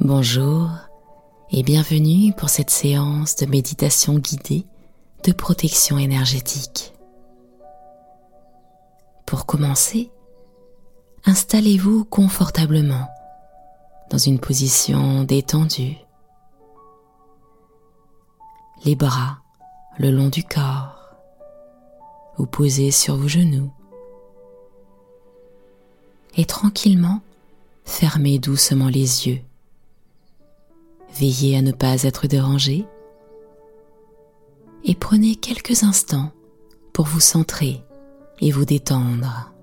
Bonjour 0.00 0.68
et 1.50 1.62
bienvenue 1.62 2.32
pour 2.34 2.50
cette 2.50 2.70
séance 2.70 3.36
de 3.36 3.46
méditation 3.46 4.18
guidée 4.18 4.66
de 5.24 5.32
protection 5.32 5.96
énergétique. 5.98 6.92
Pour 9.24 9.46
commencer, 9.46 10.10
installez-vous 11.24 12.04
confortablement 12.04 13.08
dans 14.10 14.18
une 14.18 14.38
position 14.38 15.24
détendue, 15.24 15.96
les 18.84 18.94
bras 18.94 19.38
le 19.98 20.10
long 20.10 20.28
du 20.28 20.44
corps 20.44 20.98
ou 22.38 22.44
posés 22.44 22.90
sur 22.90 23.16
vos 23.16 23.28
genoux 23.28 23.72
et 26.36 26.44
tranquillement 26.44 27.20
fermez 27.84 28.38
doucement 28.38 28.88
les 28.88 29.26
yeux 29.26 29.40
Veillez 31.18 31.56
à 31.56 31.62
ne 31.62 31.72
pas 31.72 32.02
être 32.02 32.26
dérangé 32.26 32.84
et 34.84 34.94
prenez 34.94 35.36
quelques 35.36 35.82
instants 35.82 36.30
pour 36.92 37.06
vous 37.06 37.20
centrer 37.20 37.80
et 38.40 38.50
vous 38.50 38.64
détendre. 38.64 39.55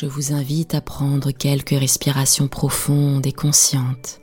Je 0.00 0.06
vous 0.06 0.32
invite 0.32 0.74
à 0.74 0.80
prendre 0.80 1.30
quelques 1.30 1.78
respirations 1.78 2.48
profondes 2.48 3.26
et 3.26 3.32
conscientes. 3.32 4.22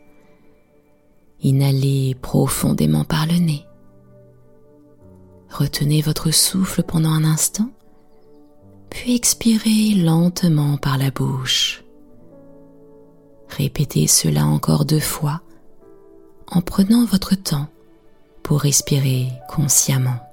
Inhalez 1.44 2.16
profondément 2.20 3.04
par 3.04 3.28
le 3.28 3.36
nez. 3.36 3.64
Retenez 5.52 6.02
votre 6.02 6.32
souffle 6.32 6.82
pendant 6.82 7.12
un 7.12 7.24
instant, 7.24 7.70
puis 8.90 9.14
expirez 9.14 9.94
lentement 9.94 10.78
par 10.78 10.98
la 10.98 11.12
bouche. 11.12 11.84
Répétez 13.48 14.08
cela 14.08 14.48
encore 14.48 14.84
deux 14.84 15.00
fois 15.00 15.42
en 16.48 16.62
prenant 16.62 17.06
votre 17.06 17.36
temps 17.36 17.68
pour 18.42 18.62
respirer 18.62 19.28
consciemment. 19.48 20.27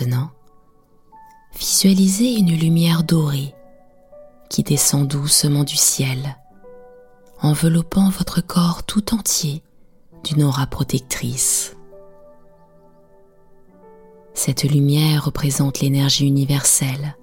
Maintenant, 0.00 0.30
visualisez 1.58 2.34
une 2.34 2.56
lumière 2.56 3.02
dorée 3.02 3.52
qui 4.48 4.62
descend 4.62 5.08
doucement 5.08 5.64
du 5.64 5.74
ciel, 5.74 6.36
enveloppant 7.40 8.08
votre 8.08 8.40
corps 8.40 8.84
tout 8.84 9.12
entier 9.12 9.64
d'une 10.22 10.44
aura 10.44 10.68
protectrice. 10.68 11.74
Cette 14.34 14.62
lumière 14.62 15.24
représente 15.24 15.80
l'énergie 15.80 16.28
universelle, 16.28 17.16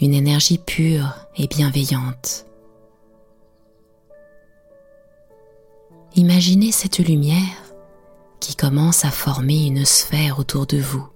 une 0.00 0.14
énergie 0.14 0.58
pure 0.58 1.12
et 1.36 1.48
bienveillante. 1.48 2.46
Imaginez 6.14 6.72
cette 6.72 6.98
lumière 6.98 7.74
qui 8.40 8.56
commence 8.56 9.04
à 9.04 9.10
former 9.10 9.66
une 9.66 9.84
sphère 9.84 10.38
autour 10.38 10.66
de 10.66 10.78
vous, 10.78 11.06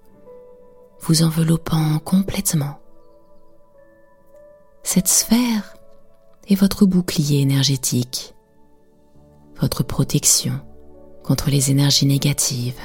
vous 1.01 1.23
enveloppant 1.23 1.99
complètement. 1.99 2.79
Cette 4.83 5.09
sphère 5.09 5.75
est 6.49 6.55
votre 6.55 6.87
bouclier 6.87 7.41
énergétique, 7.41 8.35
votre 9.61 9.83
protection 9.83 10.61
contre 11.23 11.51
les 11.51 11.71
énergies 11.71 12.07
négatives. 12.07 12.81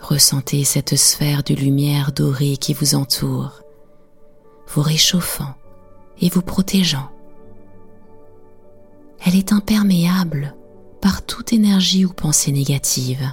Ressentez 0.00 0.64
cette 0.64 0.96
sphère 0.96 1.42
de 1.42 1.54
lumière 1.54 2.12
dorée 2.12 2.56
qui 2.56 2.72
vous 2.72 2.94
entoure, 2.94 3.62
vous 4.68 4.82
réchauffant 4.82 5.54
et 6.20 6.30
vous 6.30 6.42
protégeant. 6.42 7.10
Elle 9.24 9.36
est 9.36 9.52
imperméable 9.52 10.54
par 11.00 11.24
toute 11.24 11.52
énergie 11.52 12.04
ou 12.04 12.12
pensée 12.12 12.52
négative. 12.52 13.30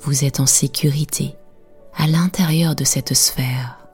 Vous 0.00 0.24
êtes 0.24 0.40
en 0.40 0.46
sécurité 0.46 1.34
à 1.96 2.06
l'intérieur 2.06 2.74
de 2.76 2.84
cette 2.84 3.14
sphère. 3.14 3.86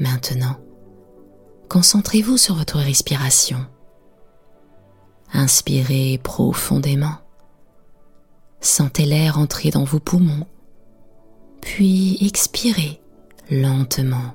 Maintenant, 0.00 0.56
concentrez-vous 1.68 2.36
sur 2.36 2.56
votre 2.56 2.78
respiration. 2.78 3.66
Inspirez 5.32 6.18
profondément. 6.22 7.16
Sentez 8.60 9.06
l'air 9.06 9.38
entrer 9.38 9.70
dans 9.70 9.84
vos 9.84 9.98
poumons, 9.98 10.46
puis 11.60 12.18
expirez 12.20 13.00
lentement. 13.50 14.34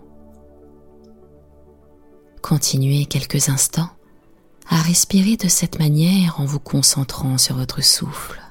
Continuez 2.41 3.05
quelques 3.05 3.49
instants 3.49 3.89
à 4.69 4.81
respirer 4.81 5.37
de 5.37 5.47
cette 5.47 5.79
manière 5.79 6.39
en 6.39 6.45
vous 6.45 6.59
concentrant 6.59 7.37
sur 7.37 7.55
votre 7.55 7.83
souffle. 7.83 8.41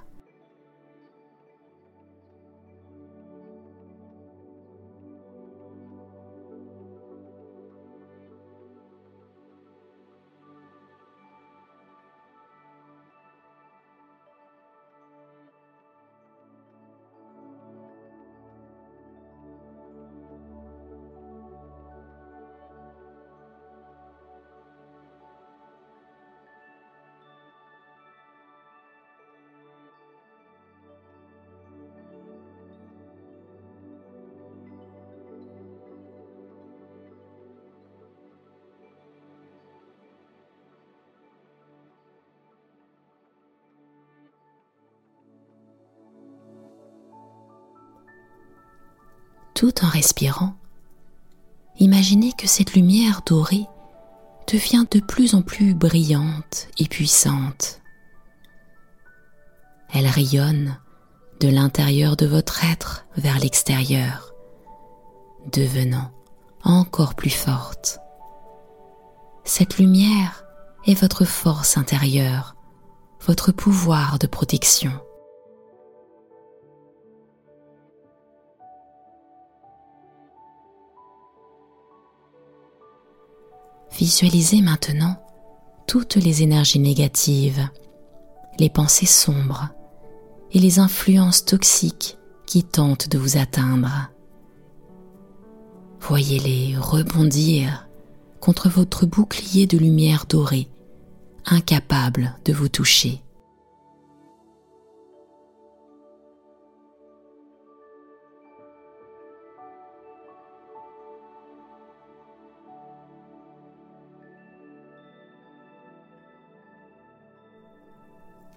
Tout 49.57 49.83
en 49.85 49.89
respirant, 49.89 50.55
imaginez 51.79 52.33
que 52.35 52.47
cette 52.47 52.75
lumière 52.75 53.23
dorée 53.25 53.67
devient 54.53 54.85
de 54.91 55.01
plus 55.01 55.35
en 55.35 55.41
plus 55.41 55.75
brillante 55.75 56.69
et 56.79 56.87
puissante. 56.87 57.81
Elle 59.93 60.07
rayonne 60.07 60.79
de 61.41 61.49
l'intérieur 61.49 62.17
de 62.17 62.27
votre 62.27 62.65
être 62.67 63.07
vers 63.17 63.39
l'extérieur, 63.39 64.35
devenant 65.53 66.13
encore 66.63 67.15
plus 67.15 67.31
forte. 67.31 67.99
Cette 69.45 69.79
lumière 69.79 70.45
est 70.85 71.01
votre 71.01 71.25
force 71.25 71.79
intérieure, 71.79 72.57
votre 73.27 73.53
pouvoir 73.53 74.19
de 74.19 74.27
protection. 74.27 74.93
Visualisez 83.99 84.61
maintenant 84.61 85.17
toutes 85.87 86.17
les 86.17 86.43
énergies 86.43 86.79
négatives, 86.79 87.67
les 88.59 88.69
pensées 88.69 89.07
sombres 89.07 89.71
et 90.53 90.59
les 90.59 90.79
influences 90.79 91.45
toxiques 91.47 92.19
qui 92.47 92.63
tentent 92.63 93.09
de 93.09 93.17
vous 93.17 93.39
atteindre. 93.39 94.11
Voyez-les 96.01 96.77
rebondir 96.77 97.89
contre 98.41 98.69
votre 98.69 99.07
bouclier 99.07 99.67
de 99.67 99.79
lumière 99.79 100.27
dorée, 100.29 100.69
incapable 101.47 102.37
de 102.45 102.53
vous 102.53 102.69
toucher. 102.69 103.23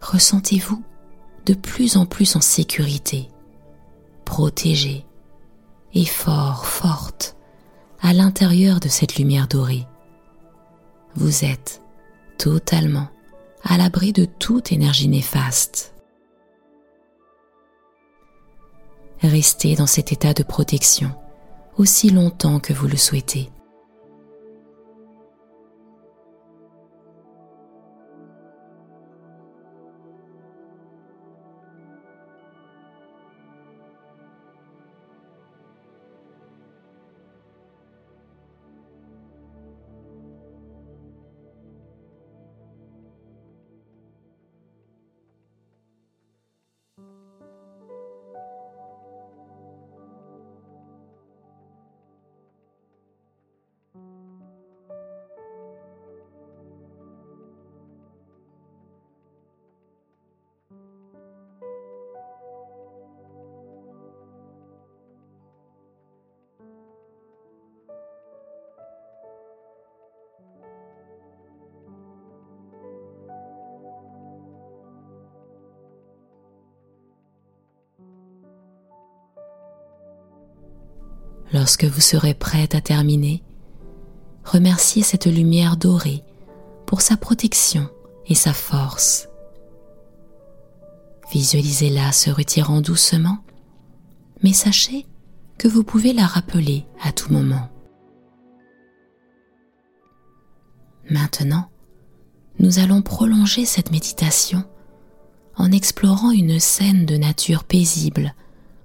Ressentez-vous 0.09 0.83
de 1.45 1.53
plus 1.53 1.97
en 1.97 2.05
plus 2.05 2.35
en 2.35 2.41
sécurité, 2.41 3.29
protégé 4.25 5.05
et 5.93 6.05
fort, 6.05 6.65
forte 6.65 7.35
à 8.01 8.13
l'intérieur 8.13 8.79
de 8.79 8.87
cette 8.87 9.15
lumière 9.17 9.47
dorée. 9.47 9.85
Vous 11.15 11.43
êtes 11.45 11.81
totalement 12.37 13.07
à 13.63 13.77
l'abri 13.77 14.13
de 14.13 14.25
toute 14.25 14.71
énergie 14.71 15.07
néfaste. 15.09 15.93
Restez 19.21 19.75
dans 19.75 19.87
cet 19.87 20.11
état 20.11 20.33
de 20.33 20.43
protection 20.43 21.11
aussi 21.77 22.09
longtemps 22.09 22.59
que 22.59 22.73
vous 22.73 22.87
le 22.87 22.97
souhaitez. 22.97 23.49
Lorsque 81.51 81.85
vous 81.85 82.01
serez 82.01 82.35
prête 82.35 82.75
à 82.75 82.81
terminer, 82.81 83.43
remerciez 84.43 85.01
cette 85.01 85.25
lumière 85.25 85.77
dorée 85.77 86.23
pour 86.85 87.01
sa 87.01 87.17
protection 87.17 87.89
et 88.27 88.35
sa 88.35 88.53
force. 88.53 89.27
Visualisez-la 91.31 92.11
se 92.11 92.29
retirant 92.29 92.81
doucement, 92.81 93.39
mais 94.43 94.53
sachez 94.53 95.07
que 95.57 95.67
vous 95.67 95.83
pouvez 95.83 96.13
la 96.13 96.27
rappeler 96.27 96.85
à 97.01 97.11
tout 97.11 97.33
moment. 97.33 97.69
Maintenant, 101.09 101.69
nous 102.59 102.77
allons 102.77 103.01
prolonger 103.01 103.65
cette 103.65 103.91
méditation 103.91 104.63
en 105.55 105.71
explorant 105.71 106.31
une 106.31 106.59
scène 106.59 107.05
de 107.05 107.17
nature 107.17 107.63
paisible 107.63 108.35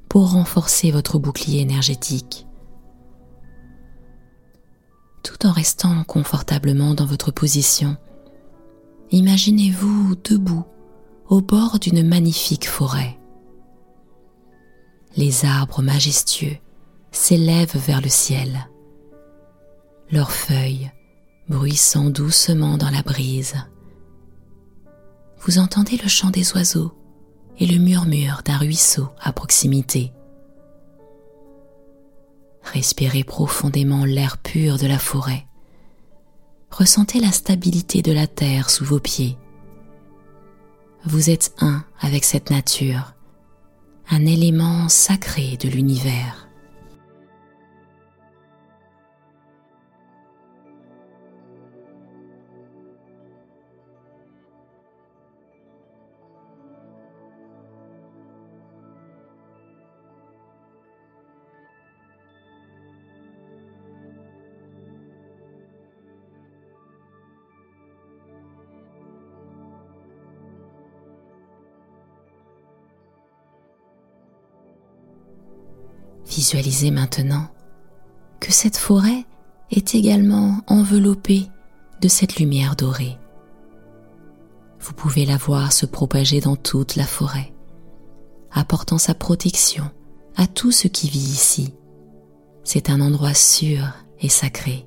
pour 0.09 0.33
renforcer 0.33 0.91
votre 0.91 1.19
bouclier 1.19 1.61
énergétique 1.61 2.47
tout 5.25 5.47
en 5.47 5.53
restant 5.53 6.05
confortablement 6.05 6.95
dans 6.95 7.07
votre 7.07 7.33
position. 7.33 7.97
Imaginez-vous 9.11 10.15
debout 10.23 10.65
au 11.29 11.41
bord 11.41 11.81
d'une 11.81 12.07
magnifique 12.07 12.69
forêt. 12.69 13.19
Les 15.17 15.45
arbres 15.45 15.83
majestueux 15.83 16.57
s'élèvent 17.11 17.77
vers 17.77 18.01
le 18.01 18.09
ciel, 18.09 18.69
leurs 20.11 20.33
feuilles 20.33 20.91
bruissant 21.49 22.11
doucement 22.11 22.79
dans 22.79 22.91
la 22.91 23.03
brise. 23.03 23.55
Vous 25.41 25.59
entendez 25.59 25.99
le 26.03 26.09
chant 26.09 26.31
des 26.31 26.53
oiseaux 26.55 26.93
et 27.59 27.67
le 27.67 27.79
murmure 27.79 28.43
d'un 28.45 28.57
ruisseau 28.57 29.09
à 29.21 29.33
proximité. 29.33 30.13
Respirez 32.75 33.23
profondément 33.23 34.05
l'air 34.05 34.37
pur 34.37 34.79
de 34.79 34.89
la 34.89 34.99
forêt. 34.99 35.47
Ressentez 36.73 37.21
la 37.21 37.31
stabilité 37.31 38.03
de 38.03 38.11
la 38.11 38.27
terre 38.27 38.69
sous 38.69 38.85
vos 38.85 38.99
pieds. 38.99 39.39
Vous 41.05 41.31
êtes 41.31 41.55
un 41.61 41.85
avec 42.01 42.25
cette 42.25 42.51
nature, 42.51 43.15
un 44.11 44.27
élément 44.27 44.89
sacré 44.89 45.57
de 45.57 45.69
l'univers. 45.69 46.44
Visualisez 76.27 76.91
maintenant 76.91 77.49
que 78.41 78.53
cette 78.53 78.77
forêt 78.77 79.25
est 79.71 79.95
également 79.95 80.61
enveloppée 80.67 81.49
de 82.01 82.09
cette 82.09 82.37
lumière 82.37 82.77
dorée. 82.77 83.19
Vous 84.81 84.93
pouvez 84.93 85.25
la 85.25 85.37
voir 85.37 85.73
se 85.73 85.87
propager 85.87 86.41
dans 86.41 86.57
toute 86.57 86.97
la 86.97 87.07
forêt, 87.07 87.53
apportant 88.53 88.99
sa 88.99 89.15
protection 89.15 89.91
à 90.37 90.47
tout 90.47 90.73
ce 90.73 90.89
qui 90.89 91.09
vit 91.09 91.19
ici. 91.19 91.75
C'est 92.65 92.91
un 92.91 93.01
endroit 93.01 93.35
sûr 93.35 93.87
et 94.21 94.29
sacré. 94.29 94.87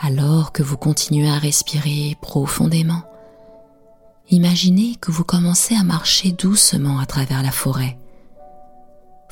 Alors 0.00 0.52
que 0.52 0.62
vous 0.62 0.76
continuez 0.76 1.28
à 1.28 1.38
respirer 1.38 2.16
profondément, 2.20 3.02
imaginez 4.30 4.96
que 4.96 5.12
vous 5.12 5.24
commencez 5.24 5.76
à 5.76 5.84
marcher 5.84 6.32
doucement 6.32 6.98
à 6.98 7.06
travers 7.06 7.42
la 7.42 7.52
forêt 7.52 7.98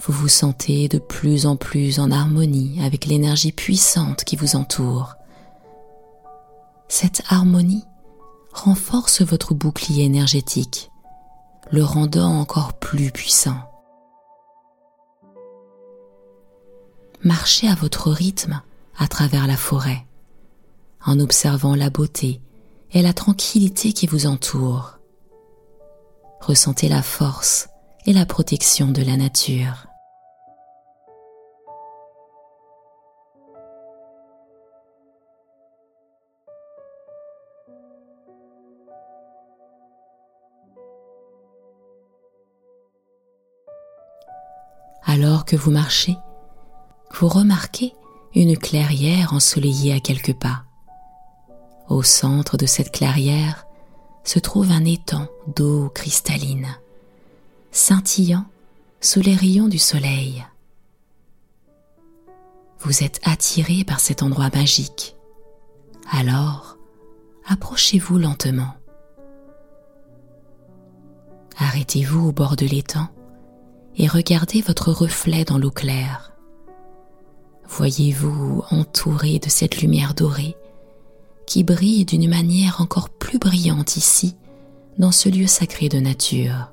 vous 0.02 0.12
vous 0.12 0.28
sentez 0.28 0.88
de 0.88 0.98
plus 0.98 1.46
en 1.46 1.56
plus 1.56 2.00
en 2.00 2.10
harmonie 2.10 2.82
avec 2.82 3.04
l'énergie 3.04 3.52
puissante 3.52 4.24
qui 4.24 4.36
vous 4.36 4.56
entoure. 4.56 5.14
Cette 6.88 7.22
harmonie 7.28 7.84
renforce 8.52 9.20
votre 9.22 9.54
bouclier 9.54 10.04
énergétique, 10.04 10.90
le 11.70 11.84
rendant 11.84 12.32
encore 12.40 12.72
plus 12.78 13.10
puissant. 13.10 13.58
Marchez 17.22 17.68
à 17.68 17.74
votre 17.74 18.10
rythme 18.10 18.62
à 18.96 19.06
travers 19.06 19.46
la 19.46 19.56
forêt, 19.56 20.06
en 21.04 21.20
observant 21.20 21.74
la 21.74 21.90
beauté 21.90 22.40
et 22.92 23.02
la 23.02 23.12
tranquillité 23.12 23.92
qui 23.92 24.06
vous 24.06 24.26
entoure. 24.26 24.98
Ressentez 26.40 26.88
la 26.88 27.02
force 27.02 27.68
et 28.06 28.14
la 28.14 28.24
protection 28.24 28.88
de 28.88 29.02
la 29.02 29.18
nature. 29.18 29.89
Vous 45.56 45.70
marchez, 45.70 46.16
vous 47.12 47.28
remarquez 47.28 47.94
une 48.34 48.56
clairière 48.56 49.32
ensoleillée 49.32 49.92
à 49.92 50.00
quelques 50.00 50.34
pas. 50.34 50.64
Au 51.88 52.02
centre 52.02 52.56
de 52.56 52.66
cette 52.66 52.92
clairière 52.92 53.66
se 54.24 54.38
trouve 54.38 54.70
un 54.70 54.84
étang 54.84 55.26
d'eau 55.48 55.88
cristalline, 55.88 56.68
scintillant 57.72 58.44
sous 59.00 59.20
les 59.20 59.34
rayons 59.34 59.68
du 59.68 59.78
soleil. 59.78 60.44
Vous 62.80 63.02
êtes 63.02 63.20
attiré 63.24 63.84
par 63.84 64.00
cet 64.00 64.22
endroit 64.22 64.50
magique. 64.54 65.16
Alors, 66.10 66.76
approchez-vous 67.46 68.18
lentement. 68.18 68.74
Arrêtez-vous 71.58 72.28
au 72.28 72.32
bord 72.32 72.56
de 72.56 72.66
l'étang 72.66 73.08
et 74.00 74.08
regardez 74.08 74.62
votre 74.62 74.92
reflet 74.92 75.44
dans 75.44 75.58
l'eau 75.58 75.70
claire. 75.70 76.32
Voyez-vous 77.68 78.62
entouré 78.70 79.38
de 79.38 79.50
cette 79.50 79.82
lumière 79.82 80.14
dorée 80.14 80.56
qui 81.46 81.64
brille 81.64 82.06
d'une 82.06 82.28
manière 82.28 82.80
encore 82.80 83.10
plus 83.10 83.38
brillante 83.38 83.96
ici, 83.96 84.36
dans 84.96 85.12
ce 85.12 85.28
lieu 85.28 85.46
sacré 85.46 85.90
de 85.90 85.98
nature. 86.00 86.72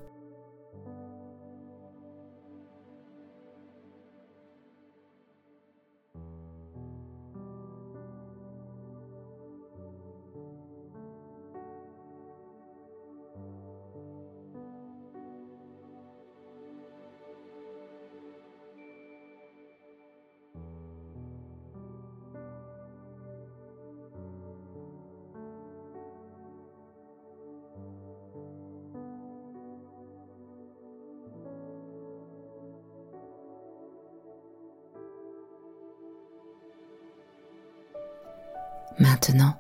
Maintenant, 38.99 39.55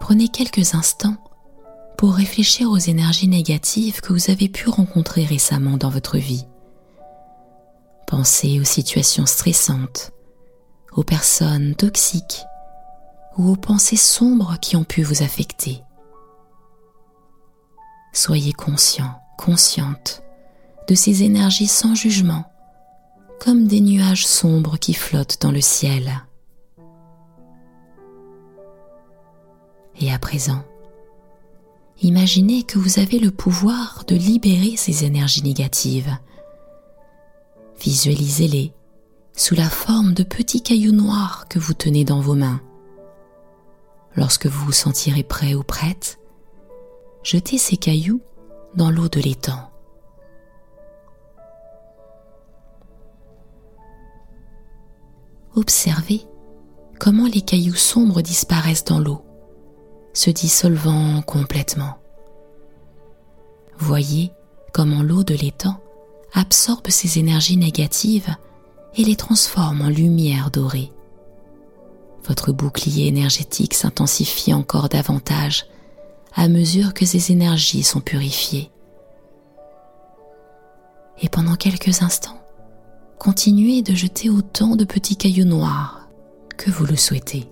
prenez 0.00 0.28
quelques 0.28 0.74
instants 0.74 1.16
pour 1.98 2.14
réfléchir 2.14 2.70
aux 2.70 2.78
énergies 2.78 3.28
négatives 3.28 4.00
que 4.00 4.14
vous 4.14 4.30
avez 4.30 4.48
pu 4.48 4.70
rencontrer 4.70 5.24
récemment 5.24 5.76
dans 5.76 5.90
votre 5.90 6.16
vie. 6.16 6.46
Pensez 8.06 8.58
aux 8.58 8.64
situations 8.64 9.26
stressantes, 9.26 10.12
aux 10.92 11.04
personnes 11.04 11.74
toxiques 11.74 12.42
ou 13.36 13.50
aux 13.50 13.56
pensées 13.56 13.96
sombres 13.96 14.56
qui 14.60 14.76
ont 14.76 14.84
pu 14.84 15.02
vous 15.02 15.22
affecter. 15.22 15.82
Soyez 18.12 18.52
conscient, 18.52 19.20
consciente 19.36 20.22
de 20.88 20.94
ces 20.94 21.22
énergies 21.22 21.68
sans 21.68 21.94
jugement, 21.94 22.44
comme 23.38 23.68
des 23.68 23.80
nuages 23.80 24.26
sombres 24.26 24.78
qui 24.78 24.94
flottent 24.94 25.40
dans 25.40 25.52
le 25.52 25.60
ciel. 25.60 26.24
Et 30.00 30.10
à 30.10 30.18
présent, 30.18 30.64
imaginez 32.00 32.62
que 32.62 32.78
vous 32.78 32.98
avez 32.98 33.18
le 33.18 33.30
pouvoir 33.30 34.04
de 34.06 34.16
libérer 34.16 34.76
ces 34.76 35.04
énergies 35.04 35.42
négatives. 35.42 36.16
Visualisez-les 37.82 38.72
sous 39.36 39.54
la 39.54 39.68
forme 39.68 40.14
de 40.14 40.22
petits 40.22 40.62
cailloux 40.62 40.92
noirs 40.92 41.46
que 41.50 41.58
vous 41.58 41.74
tenez 41.74 42.04
dans 42.04 42.20
vos 42.20 42.34
mains. 42.34 42.62
Lorsque 44.16 44.46
vous 44.46 44.64
vous 44.66 44.72
sentirez 44.72 45.22
prêt 45.22 45.54
ou 45.54 45.62
prête, 45.62 46.18
jetez 47.22 47.58
ces 47.58 47.76
cailloux 47.76 48.22
dans 48.74 48.90
l'eau 48.90 49.08
de 49.08 49.20
l'étang. 49.20 49.70
Observez 55.54 56.22
comment 56.98 57.26
les 57.26 57.42
cailloux 57.42 57.74
sombres 57.74 58.22
disparaissent 58.22 58.84
dans 58.84 58.98
l'eau 58.98 59.22
se 60.12 60.30
dissolvant 60.30 61.22
complètement. 61.22 61.96
Voyez 63.78 64.32
comment 64.72 65.02
l'eau 65.02 65.24
de 65.24 65.34
l'étang 65.34 65.80
absorbe 66.32 66.88
ces 66.88 67.18
énergies 67.18 67.56
négatives 67.56 68.34
et 68.96 69.04
les 69.04 69.16
transforme 69.16 69.82
en 69.82 69.88
lumière 69.88 70.50
dorée. 70.50 70.92
Votre 72.24 72.52
bouclier 72.52 73.06
énergétique 73.06 73.74
s'intensifie 73.74 74.52
encore 74.52 74.88
davantage 74.88 75.66
à 76.34 76.48
mesure 76.48 76.94
que 76.94 77.06
ces 77.06 77.32
énergies 77.32 77.82
sont 77.82 78.00
purifiées. 78.00 78.70
Et 81.22 81.28
pendant 81.28 81.56
quelques 81.56 82.02
instants, 82.02 82.40
continuez 83.18 83.82
de 83.82 83.94
jeter 83.94 84.30
autant 84.30 84.76
de 84.76 84.84
petits 84.84 85.16
cailloux 85.16 85.44
noirs 85.44 86.08
que 86.56 86.70
vous 86.70 86.86
le 86.86 86.96
souhaitez. 86.96 87.49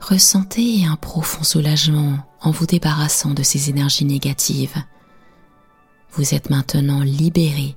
Ressentez 0.00 0.84
un 0.86 0.96
profond 0.96 1.42
soulagement 1.42 2.18
en 2.40 2.50
vous 2.50 2.66
débarrassant 2.66 3.34
de 3.34 3.42
ces 3.42 3.70
énergies 3.70 4.04
négatives. 4.04 4.76
Vous 6.12 6.34
êtes 6.34 6.50
maintenant 6.50 7.00
libéré 7.00 7.76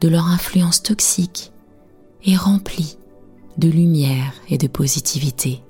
de 0.00 0.08
leur 0.08 0.26
influence 0.26 0.82
toxique 0.82 1.52
et 2.22 2.36
rempli 2.36 2.96
de 3.56 3.68
lumière 3.68 4.32
et 4.48 4.58
de 4.58 4.66
positivité. 4.66 5.62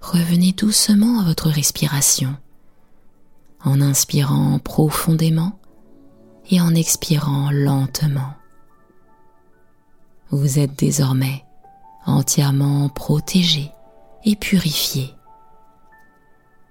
Revenez 0.00 0.52
doucement 0.52 1.20
à 1.20 1.24
votre 1.24 1.48
respiration 1.48 2.36
en 3.64 3.80
inspirant 3.80 4.58
profondément 4.58 5.58
et 6.50 6.60
en 6.60 6.74
expirant 6.74 7.50
lentement. 7.50 8.34
Vous 10.30 10.58
êtes 10.58 10.78
désormais 10.78 11.43
entièrement 12.06 12.88
protégé 12.88 13.70
et 14.24 14.36
purifié. 14.36 15.14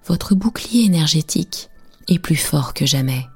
Votre 0.06 0.34
bouclier 0.34 0.84
énergétique 0.84 1.70
est 2.08 2.18
plus 2.18 2.36
fort 2.36 2.74
que 2.74 2.86
jamais. 2.86 3.26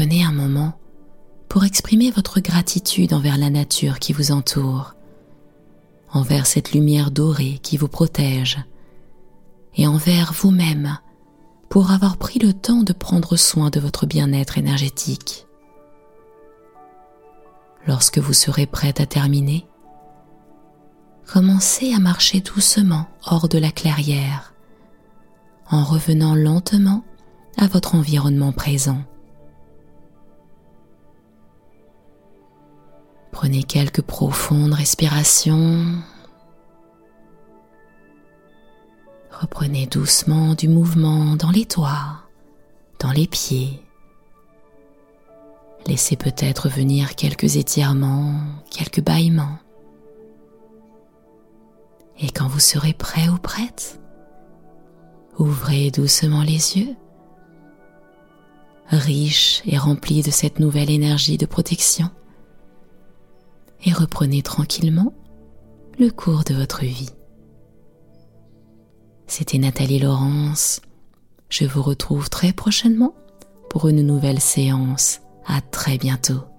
Prenez 0.00 0.24
un 0.24 0.32
moment 0.32 0.72
pour 1.50 1.66
exprimer 1.66 2.10
votre 2.10 2.40
gratitude 2.40 3.12
envers 3.12 3.36
la 3.36 3.50
nature 3.50 3.98
qui 3.98 4.14
vous 4.14 4.32
entoure, 4.32 4.94
envers 6.10 6.46
cette 6.46 6.72
lumière 6.72 7.10
dorée 7.10 7.60
qui 7.62 7.76
vous 7.76 7.86
protège, 7.86 8.56
et 9.76 9.86
envers 9.86 10.32
vous-même 10.32 10.96
pour 11.68 11.90
avoir 11.90 12.16
pris 12.16 12.38
le 12.38 12.54
temps 12.54 12.82
de 12.82 12.94
prendre 12.94 13.36
soin 13.36 13.68
de 13.68 13.78
votre 13.78 14.06
bien-être 14.06 14.56
énergétique. 14.56 15.46
Lorsque 17.86 18.16
vous 18.16 18.32
serez 18.32 18.64
prête 18.64 19.00
à 19.00 19.06
terminer, 19.06 19.66
commencez 21.26 21.92
à 21.92 21.98
marcher 21.98 22.40
doucement 22.40 23.06
hors 23.26 23.50
de 23.50 23.58
la 23.58 23.70
clairière, 23.70 24.54
en 25.70 25.84
revenant 25.84 26.34
lentement 26.34 27.04
à 27.58 27.66
votre 27.66 27.94
environnement 27.94 28.52
présent. 28.52 29.04
Prenez 33.40 33.62
quelques 33.62 34.02
profondes 34.02 34.74
respirations. 34.74 35.94
Reprenez 39.30 39.86
doucement 39.86 40.52
du 40.52 40.68
mouvement 40.68 41.36
dans 41.36 41.50
les 41.50 41.64
doigts, 41.64 42.20
dans 42.98 43.12
les 43.12 43.26
pieds. 43.26 43.82
Laissez 45.86 46.16
peut-être 46.16 46.68
venir 46.68 47.16
quelques 47.16 47.56
étirements, 47.56 48.42
quelques 48.70 49.00
bâillements. 49.00 49.58
Et 52.18 52.28
quand 52.28 52.46
vous 52.46 52.60
serez 52.60 52.92
prêt 52.92 53.30
ou 53.30 53.38
prête, 53.38 54.02
ouvrez 55.38 55.90
doucement 55.90 56.42
les 56.42 56.76
yeux, 56.76 56.94
riche 58.90 59.62
et 59.64 59.78
rempli 59.78 60.20
de 60.20 60.30
cette 60.30 60.60
nouvelle 60.60 60.90
énergie 60.90 61.38
de 61.38 61.46
protection, 61.46 62.10
et 63.84 63.92
reprenez 63.92 64.42
tranquillement 64.42 65.12
le 65.98 66.10
cours 66.10 66.44
de 66.44 66.54
votre 66.54 66.84
vie. 66.84 67.10
C'était 69.26 69.58
Nathalie 69.58 70.00
Laurence. 70.00 70.80
Je 71.50 71.64
vous 71.64 71.82
retrouve 71.82 72.30
très 72.30 72.52
prochainement 72.52 73.14
pour 73.68 73.88
une 73.88 74.02
nouvelle 74.02 74.40
séance. 74.40 75.20
À 75.46 75.60
très 75.60 75.98
bientôt. 75.98 76.49